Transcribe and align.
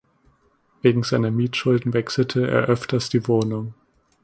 Wegen 0.81 1.03
seiner 1.03 1.29
Mietschulden 1.29 1.93
wechselte 1.93 2.47
er 2.47 2.63
öfters 2.63 3.09
die 3.09 3.27
Wohnung. 3.27 3.75